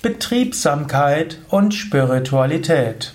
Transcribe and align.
Betriebsamkeit 0.00 1.38
und 1.48 1.74
Spiritualität. 1.74 3.14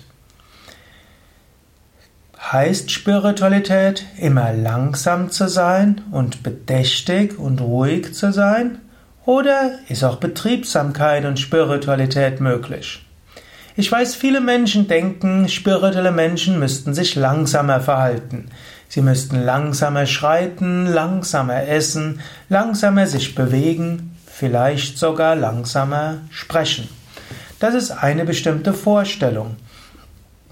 Heißt 2.38 2.90
Spiritualität 2.90 4.04
immer 4.18 4.52
langsam 4.52 5.30
zu 5.30 5.48
sein 5.48 6.02
und 6.10 6.42
bedächtig 6.42 7.38
und 7.38 7.62
ruhig 7.62 8.12
zu 8.12 8.34
sein? 8.34 8.82
Oder 9.24 9.78
ist 9.88 10.04
auch 10.04 10.16
Betriebsamkeit 10.16 11.24
und 11.24 11.40
Spiritualität 11.40 12.42
möglich? 12.42 13.06
Ich 13.76 13.90
weiß, 13.90 14.14
viele 14.14 14.42
Menschen 14.42 14.86
denken, 14.86 15.48
spirituelle 15.48 16.12
Menschen 16.12 16.58
müssten 16.58 16.92
sich 16.92 17.14
langsamer 17.14 17.80
verhalten. 17.80 18.50
Sie 18.88 19.00
müssten 19.00 19.42
langsamer 19.42 20.04
schreiten, 20.04 20.84
langsamer 20.84 21.66
essen, 21.66 22.20
langsamer 22.50 23.06
sich 23.06 23.34
bewegen, 23.34 24.13
vielleicht 24.36 24.98
sogar 24.98 25.36
langsamer 25.36 26.18
sprechen. 26.30 26.88
Das 27.60 27.74
ist 27.74 27.92
eine 27.92 28.24
bestimmte 28.24 28.72
Vorstellung. 28.72 29.56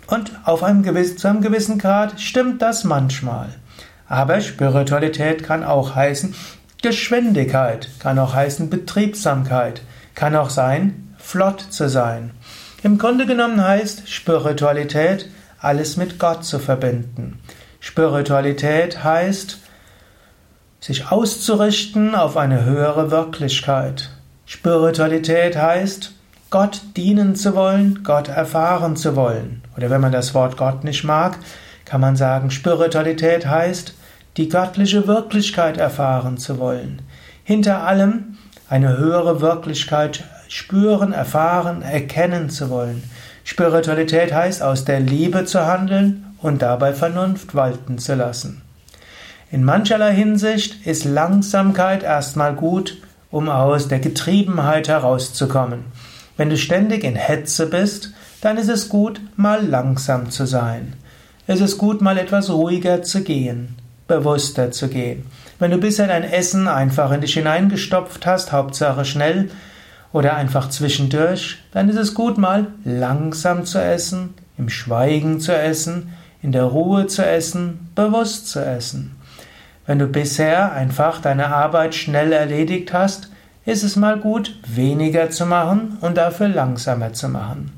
Und 0.06 0.30
auf 0.44 0.62
einem 0.62 0.82
gewissen, 0.82 1.18
zu 1.18 1.28
einem 1.28 1.40
gewissen 1.40 1.78
Grad 1.78 2.20
stimmt 2.20 2.62
das 2.62 2.84
manchmal. 2.84 3.48
Aber 4.06 4.40
Spiritualität 4.40 5.42
kann 5.42 5.64
auch 5.64 5.96
heißen 5.96 6.34
Geschwindigkeit, 6.80 7.88
kann 7.98 8.18
auch 8.18 8.34
heißen 8.34 8.70
Betriebsamkeit, 8.70 9.82
kann 10.14 10.36
auch 10.36 10.50
sein, 10.50 11.14
flott 11.18 11.60
zu 11.60 11.88
sein. 11.88 12.30
Im 12.84 12.98
Grunde 12.98 13.26
genommen 13.26 13.62
heißt 13.62 14.08
Spiritualität, 14.08 15.28
alles 15.58 15.96
mit 15.96 16.18
Gott 16.18 16.44
zu 16.44 16.58
verbinden. 16.58 17.40
Spiritualität 17.80 19.02
heißt, 19.02 19.58
sich 20.82 21.12
auszurichten 21.12 22.16
auf 22.16 22.36
eine 22.36 22.64
höhere 22.64 23.12
Wirklichkeit. 23.12 24.10
Spiritualität 24.46 25.56
heißt, 25.56 26.12
Gott 26.50 26.82
dienen 26.96 27.36
zu 27.36 27.54
wollen, 27.54 28.02
Gott 28.02 28.26
erfahren 28.26 28.96
zu 28.96 29.14
wollen. 29.14 29.62
Oder 29.76 29.90
wenn 29.90 30.00
man 30.00 30.10
das 30.10 30.34
Wort 30.34 30.56
Gott 30.56 30.82
nicht 30.82 31.04
mag, 31.04 31.38
kann 31.84 32.00
man 32.00 32.16
sagen, 32.16 32.50
Spiritualität 32.50 33.46
heißt, 33.46 33.94
die 34.36 34.48
göttliche 34.48 35.06
Wirklichkeit 35.06 35.76
erfahren 35.76 36.36
zu 36.36 36.58
wollen. 36.58 37.00
Hinter 37.44 37.84
allem 37.84 38.38
eine 38.68 38.98
höhere 38.98 39.40
Wirklichkeit 39.40 40.24
spüren, 40.48 41.12
erfahren, 41.12 41.82
erkennen 41.82 42.50
zu 42.50 42.70
wollen. 42.70 43.04
Spiritualität 43.44 44.34
heißt, 44.34 44.62
aus 44.62 44.84
der 44.84 44.98
Liebe 44.98 45.44
zu 45.44 45.64
handeln 45.64 46.34
und 46.38 46.60
dabei 46.60 46.92
Vernunft 46.92 47.54
walten 47.54 47.98
zu 47.98 48.16
lassen. 48.16 48.62
In 49.52 49.64
mancherlei 49.64 50.14
Hinsicht 50.14 50.86
ist 50.86 51.04
Langsamkeit 51.04 52.02
erstmal 52.02 52.54
gut, 52.54 52.96
um 53.30 53.50
aus 53.50 53.86
der 53.86 53.98
Getriebenheit 53.98 54.88
herauszukommen. 54.88 55.84
Wenn 56.38 56.48
du 56.48 56.56
ständig 56.56 57.04
in 57.04 57.16
Hetze 57.16 57.66
bist, 57.66 58.14
dann 58.40 58.56
ist 58.56 58.70
es 58.70 58.88
gut, 58.88 59.20
mal 59.36 59.62
langsam 59.62 60.30
zu 60.30 60.46
sein. 60.46 60.94
Es 61.46 61.60
ist 61.60 61.76
gut, 61.76 62.00
mal 62.00 62.16
etwas 62.16 62.48
ruhiger 62.48 63.02
zu 63.02 63.22
gehen, 63.24 63.76
bewusster 64.08 64.70
zu 64.70 64.88
gehen. 64.88 65.26
Wenn 65.58 65.70
du 65.70 65.76
bisher 65.76 66.06
dein 66.06 66.24
Essen 66.24 66.66
einfach 66.66 67.12
in 67.12 67.20
dich 67.20 67.34
hineingestopft 67.34 68.24
hast, 68.24 68.52
Hauptsache 68.52 69.04
schnell 69.04 69.50
oder 70.14 70.34
einfach 70.34 70.70
zwischendurch, 70.70 71.58
dann 71.72 71.90
ist 71.90 71.98
es 71.98 72.14
gut, 72.14 72.38
mal 72.38 72.68
langsam 72.86 73.66
zu 73.66 73.82
essen, 73.82 74.32
im 74.56 74.70
Schweigen 74.70 75.40
zu 75.40 75.54
essen, 75.54 76.14
in 76.40 76.52
der 76.52 76.64
Ruhe 76.64 77.06
zu 77.06 77.22
essen, 77.22 77.90
bewusst 77.94 78.48
zu 78.48 78.64
essen. 78.64 79.16
Wenn 79.86 79.98
du 79.98 80.06
bisher 80.06 80.72
einfach 80.72 81.20
deine 81.20 81.48
Arbeit 81.48 81.94
schnell 81.94 82.32
erledigt 82.32 82.92
hast, 82.92 83.30
ist 83.64 83.82
es 83.82 83.96
mal 83.96 84.18
gut, 84.18 84.56
weniger 84.66 85.30
zu 85.30 85.46
machen 85.46 85.98
und 86.00 86.16
dafür 86.16 86.48
langsamer 86.48 87.12
zu 87.12 87.28
machen. 87.28 87.72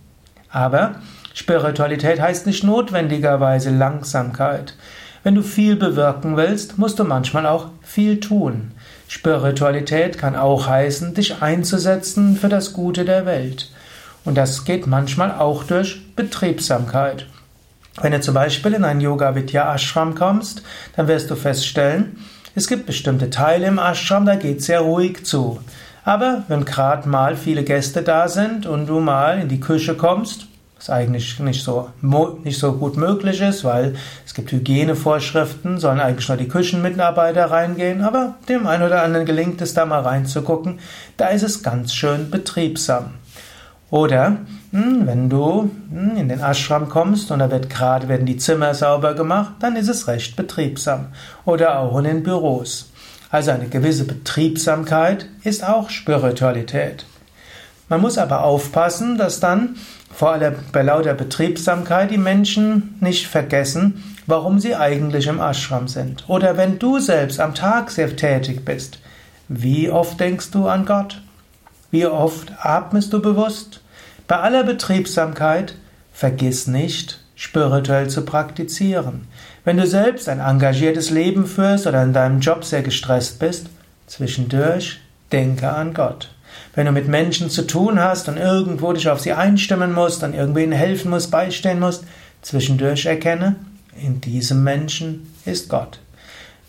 Aber 0.50 0.96
Spiritualität 1.34 2.20
heißt 2.20 2.46
nicht 2.46 2.62
notwendigerweise 2.64 3.70
Langsamkeit. 3.70 4.76
Wenn 5.22 5.34
du 5.34 5.42
viel 5.42 5.76
bewirken 5.76 6.36
willst, 6.36 6.78
musst 6.78 6.98
du 6.98 7.04
manchmal 7.04 7.46
auch 7.46 7.68
viel 7.82 8.20
tun. 8.20 8.72
Spiritualität 9.08 10.18
kann 10.18 10.36
auch 10.36 10.66
heißen, 10.66 11.14
dich 11.14 11.42
einzusetzen 11.42 12.36
für 12.36 12.48
das 12.48 12.72
Gute 12.72 13.04
der 13.04 13.26
Welt. 13.26 13.70
Und 14.24 14.36
das 14.36 14.64
geht 14.64 14.86
manchmal 14.86 15.32
auch 15.32 15.64
durch 15.64 16.14
Betriebsamkeit. 16.14 17.26
Wenn 18.00 18.12
du 18.12 18.20
zum 18.20 18.34
Beispiel 18.34 18.74
in 18.74 18.84
ein 18.84 19.00
Yoga 19.00 19.34
Vidya 19.34 19.72
Ashram 19.72 20.14
kommst, 20.14 20.62
dann 20.96 21.06
wirst 21.06 21.30
du 21.30 21.36
feststellen, 21.36 22.18
es 22.56 22.66
gibt 22.66 22.86
bestimmte 22.86 23.30
Teile 23.30 23.66
im 23.66 23.78
Ashram, 23.78 24.26
da 24.26 24.36
geht 24.36 24.62
sehr 24.62 24.80
ruhig 24.80 25.24
zu. 25.24 25.60
Aber 26.04 26.42
wenn 26.48 26.64
gerade 26.64 27.08
mal 27.08 27.36
viele 27.36 27.64
Gäste 27.64 28.02
da 28.02 28.28
sind 28.28 28.66
und 28.66 28.86
du 28.86 29.00
mal 29.00 29.38
in 29.40 29.48
die 29.48 29.60
Küche 29.60 29.94
kommst, 29.94 30.48
was 30.76 30.90
eigentlich 30.90 31.38
nicht 31.38 31.64
so, 31.64 31.88
nicht 32.42 32.58
so 32.58 32.72
gut 32.74 32.96
möglich 32.96 33.40
ist, 33.40 33.64
weil 33.64 33.94
es 34.26 34.34
gibt 34.34 34.52
Hygienevorschriften, 34.52 35.78
sollen 35.78 36.00
eigentlich 36.00 36.28
nur 36.28 36.36
die 36.36 36.48
Küchenmitarbeiter 36.48 37.50
reingehen, 37.50 38.02
aber 38.02 38.34
dem 38.48 38.66
einen 38.66 38.82
oder 38.82 39.02
anderen 39.02 39.24
gelingt 39.24 39.62
es 39.62 39.72
da 39.72 39.86
mal 39.86 40.02
reinzugucken, 40.02 40.80
da 41.16 41.28
ist 41.28 41.42
es 41.42 41.62
ganz 41.62 41.94
schön 41.94 42.30
betriebsam. 42.30 43.14
Oder 43.90 44.38
hm, 44.72 45.06
wenn 45.06 45.28
du 45.28 45.70
hm, 45.90 46.16
in 46.16 46.28
den 46.28 46.40
Ashram 46.40 46.88
kommst 46.88 47.30
und 47.30 47.38
da 47.38 47.50
wird 47.50 47.70
gerade 47.70 48.08
werden 48.08 48.26
die 48.26 48.38
Zimmer 48.38 48.74
sauber 48.74 49.14
gemacht, 49.14 49.54
dann 49.60 49.76
ist 49.76 49.88
es 49.88 50.08
recht 50.08 50.36
betriebsam. 50.36 51.08
Oder 51.44 51.78
auch 51.78 51.98
in 51.98 52.04
den 52.04 52.22
Büros. 52.22 52.90
Also 53.30 53.50
eine 53.50 53.68
gewisse 53.68 54.04
Betriebsamkeit 54.04 55.26
ist 55.42 55.64
auch 55.64 55.90
Spiritualität. 55.90 57.04
Man 57.88 58.00
muss 58.00 58.16
aber 58.16 58.44
aufpassen, 58.44 59.18
dass 59.18 59.40
dann 59.40 59.76
vor 60.14 60.30
allem 60.30 60.54
bei 60.72 60.82
lauter 60.82 61.14
Betriebsamkeit 61.14 62.10
die 62.10 62.18
Menschen 62.18 62.96
nicht 63.00 63.26
vergessen, 63.26 64.16
warum 64.26 64.60
sie 64.60 64.76
eigentlich 64.76 65.26
im 65.26 65.40
Ashram 65.40 65.88
sind. 65.88 66.24
Oder 66.28 66.56
wenn 66.56 66.78
du 66.78 67.00
selbst 67.00 67.40
am 67.40 67.54
Tag 67.54 67.90
sehr 67.90 68.14
tätig 68.14 68.64
bist, 68.64 69.00
wie 69.48 69.90
oft 69.90 70.18
denkst 70.20 70.52
du 70.52 70.68
an 70.68 70.86
Gott? 70.86 71.20
Wie 71.94 72.06
oft 72.06 72.52
atmest 72.58 73.12
du 73.12 73.22
bewusst? 73.22 73.80
Bei 74.26 74.40
aller 74.40 74.64
Betriebsamkeit 74.64 75.76
vergiss 76.12 76.66
nicht, 76.66 77.20
spirituell 77.36 78.10
zu 78.10 78.24
praktizieren. 78.24 79.28
Wenn 79.64 79.76
du 79.76 79.86
selbst 79.86 80.28
ein 80.28 80.40
engagiertes 80.40 81.10
Leben 81.10 81.46
führst 81.46 81.86
oder 81.86 82.02
in 82.02 82.12
deinem 82.12 82.40
Job 82.40 82.64
sehr 82.64 82.82
gestresst 82.82 83.38
bist, 83.38 83.68
zwischendurch 84.08 84.98
denke 85.30 85.70
an 85.70 85.94
Gott. 85.94 86.34
Wenn 86.74 86.86
du 86.86 86.90
mit 86.90 87.06
Menschen 87.06 87.48
zu 87.48 87.64
tun 87.64 88.00
hast 88.00 88.28
und 88.28 88.38
irgendwo 88.38 88.92
dich 88.92 89.08
auf 89.08 89.20
sie 89.20 89.32
einstimmen 89.32 89.92
musst 89.92 90.24
und 90.24 90.34
irgendwen 90.34 90.72
helfen 90.72 91.12
musst, 91.12 91.30
beistehen 91.30 91.78
musst, 91.78 92.02
zwischendurch 92.42 93.06
erkenne, 93.06 93.54
in 94.02 94.20
diesem 94.20 94.64
Menschen 94.64 95.32
ist 95.44 95.68
Gott. 95.68 96.00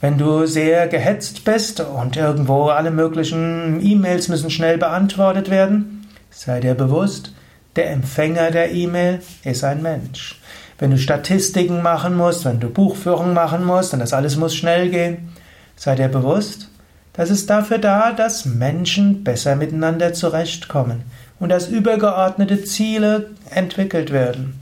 Wenn 0.02 0.18
du 0.18 0.46
sehr 0.46 0.88
gehetzt 0.88 1.46
bist 1.46 1.80
und 1.80 2.18
irgendwo 2.18 2.66
alle 2.66 2.92
möglichen 2.92 3.80
E-Mails 3.82 4.28
müssen 4.28 4.50
schnell 4.50 4.78
beantwortet 4.78 5.50
werden, 5.50 6.08
sei 6.30 6.60
dir 6.60 6.76
bewusst, 6.76 7.32
der 7.76 7.92
Empfänger 7.92 8.52
der 8.52 8.72
E-Mail 8.72 9.20
ist 9.44 9.64
ein 9.64 9.82
Mensch. 9.82 10.42
Wenn 10.78 10.92
du 10.92 10.98
Statistiken 10.98 11.82
machen 11.82 12.18
musst, 12.18 12.44
wenn 12.44 12.60
du 12.60 12.70
Buchführung 12.70 13.34
machen 13.34 13.66
musst 13.66 13.94
und 13.94 14.00
das 14.00 14.14
alles 14.14 14.36
muss 14.36 14.56
schnell 14.56 14.90
gehen, 14.90 15.30
sei 15.78 15.96
dir 15.96 16.10
bewusst, 16.10 16.70
das 17.14 17.30
ist 17.30 17.50
dafür 17.50 17.78
da, 17.78 18.12
dass 18.12 18.46
Menschen 18.46 19.24
besser 19.24 19.56
miteinander 19.56 20.14
zurechtkommen 20.14 21.04
und 21.40 21.48
dass 21.50 21.70
übergeordnete 21.70 22.64
Ziele 22.64 23.32
entwickelt 23.50 24.12
werden. 24.12 24.60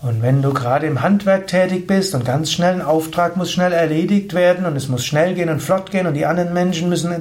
Und 0.00 0.22
wenn 0.22 0.42
du 0.42 0.54
gerade 0.54 0.86
im 0.86 1.02
Handwerk 1.02 1.48
tätig 1.48 1.88
bist 1.88 2.14
und 2.14 2.24
ganz 2.24 2.52
schnell 2.52 2.74
ein 2.74 2.82
Auftrag 2.82 3.36
muss 3.36 3.50
schnell 3.50 3.72
erledigt 3.72 4.32
werden 4.32 4.64
und 4.64 4.76
es 4.76 4.88
muss 4.88 5.04
schnell 5.04 5.34
gehen 5.34 5.48
und 5.48 5.60
flott 5.60 5.90
gehen 5.90 6.06
und 6.06 6.14
die 6.14 6.24
anderen 6.24 6.52
Menschen 6.52 6.88
müssen 6.88 7.12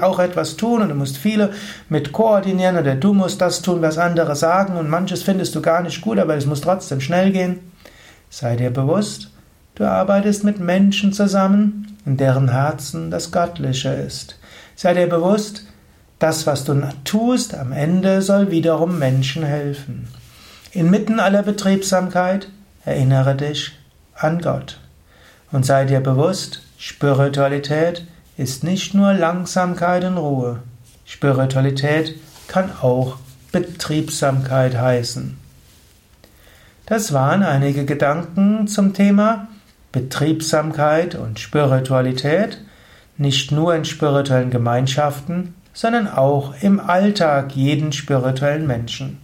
auch 0.00 0.18
etwas 0.20 0.56
tun 0.56 0.80
und 0.80 0.90
du 0.90 0.94
musst 0.94 1.18
viele 1.18 1.50
mit 1.88 2.12
koordinieren 2.12 2.78
oder 2.78 2.94
du 2.94 3.14
musst 3.14 3.40
das 3.40 3.62
tun, 3.62 3.82
was 3.82 3.98
andere 3.98 4.36
sagen 4.36 4.76
und 4.76 4.88
manches 4.88 5.24
findest 5.24 5.56
du 5.56 5.60
gar 5.60 5.82
nicht 5.82 6.02
gut, 6.02 6.20
aber 6.20 6.36
es 6.36 6.46
muss 6.46 6.60
trotzdem 6.60 7.00
schnell 7.00 7.32
gehen, 7.32 7.58
sei 8.28 8.54
dir 8.54 8.70
bewusst, 8.70 9.32
du 9.74 9.84
arbeitest 9.84 10.44
mit 10.44 10.60
Menschen 10.60 11.12
zusammen, 11.12 11.96
in 12.06 12.16
deren 12.16 12.52
Herzen 12.52 13.10
das 13.10 13.32
Göttliche 13.32 13.88
ist. 13.88 14.38
Sei 14.76 14.94
dir 14.94 15.08
bewusst, 15.08 15.64
das, 16.20 16.46
was 16.46 16.62
du 16.62 16.80
tust, 17.02 17.56
am 17.56 17.72
Ende 17.72 18.22
soll 18.22 18.52
wiederum 18.52 19.00
Menschen 19.00 19.42
helfen. 19.42 20.06
Inmitten 20.72 21.18
aller 21.18 21.42
Betriebsamkeit 21.42 22.48
erinnere 22.84 23.34
dich 23.34 23.72
an 24.14 24.40
Gott 24.40 24.78
und 25.50 25.66
sei 25.66 25.84
dir 25.84 25.98
bewusst, 25.98 26.62
Spiritualität 26.78 28.06
ist 28.36 28.62
nicht 28.62 28.94
nur 28.94 29.12
Langsamkeit 29.12 30.04
und 30.04 30.16
Ruhe. 30.16 30.60
Spiritualität 31.04 32.14
kann 32.46 32.70
auch 32.80 33.16
Betriebsamkeit 33.50 34.76
heißen. 34.76 35.36
Das 36.86 37.12
waren 37.12 37.42
einige 37.42 37.84
Gedanken 37.84 38.68
zum 38.68 38.94
Thema 38.94 39.48
Betriebsamkeit 39.90 41.16
und 41.16 41.40
Spiritualität, 41.40 42.62
nicht 43.16 43.50
nur 43.50 43.74
in 43.74 43.84
spirituellen 43.84 44.50
Gemeinschaften, 44.50 45.54
sondern 45.72 46.06
auch 46.06 46.54
im 46.62 46.78
Alltag 46.78 47.56
jeden 47.56 47.92
spirituellen 47.92 48.68
Menschen. 48.68 49.18